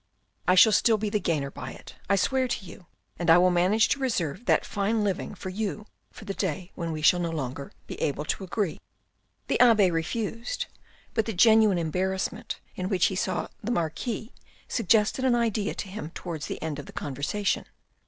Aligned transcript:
I 0.47 0.55
shall 0.55 0.71
still 0.71 0.97
be 0.97 1.11
the 1.11 1.19
gainer 1.19 1.51
by 1.51 1.73
it, 1.73 1.93
I 2.09 2.15
swear 2.15 2.47
to 2.47 2.65
you, 2.65 2.87
and 3.19 3.29
I 3.29 3.37
will 3.37 3.51
manage 3.51 3.87
to 3.89 3.99
reserve 3.99 4.45
that 4.45 4.65
fine 4.65 5.03
living 5.03 5.35
for 5.35 5.49
you 5.49 5.85
for 6.09 6.25
the 6.25 6.33
day 6.33 6.71
when 6.73 6.91
we 6.91 7.03
shall 7.03 7.19
no 7.19 7.29
longer 7.29 7.71
be 7.85 8.01
able 8.01 8.25
to 8.25 8.43
agree." 8.43 8.81
The 9.45 9.59
abbe 9.59 9.91
refused, 9.91 10.65
but 11.13 11.27
the 11.27 11.33
genuine 11.33 11.77
embarrassment 11.77 12.59
in 12.75 12.89
which 12.89 13.05
he 13.05 13.15
saw 13.15 13.49
the 13.63 13.69
Marquis 13.69 14.31
suggested 14.67 15.23
an 15.23 15.35
idea 15.35 15.75
to 15.75 15.87
him 15.87 16.09
towards 16.15 16.47
the 16.47 16.59
end 16.63 16.79
of 16.79 16.87
the 16.87 16.93
conversation. 16.93 17.65